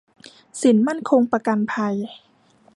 [0.61, 1.95] สินมั่นคงประกันภัย